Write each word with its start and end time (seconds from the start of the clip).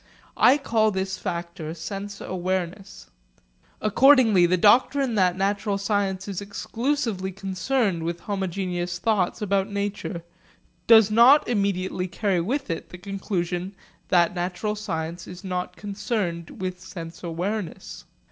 I 0.37 0.57
call 0.57 0.89
this 0.89 1.19
factor 1.19 1.75
'sense 1.75 2.19
awareness.' 2.21 3.11
Accordingly 3.79 4.47
the 4.47 4.57
doctrine 4.57 5.13
that 5.13 5.37
natural 5.37 5.77
science 5.77 6.27
is 6.27 6.41
exclusively 6.41 7.31
concerned 7.31 8.01
with 8.01 8.21
homogeneous 8.21 8.97
thoughts 8.97 9.43
about 9.43 9.69
nature 9.69 10.23
does 10.87 11.11
not 11.11 11.47
immediately 11.47 12.07
carry 12.07 12.41
with 12.41 12.71
it 12.71 12.89
the 12.89 12.97
conclusion 12.97 13.75
that 14.07 14.33
natural 14.33 14.75
science 14.75 15.27
is 15.27 15.43
not 15.43 15.75
concerned 15.75 16.59
with 16.59 16.79
sense 16.81 17.21
awareness. 17.23 18.05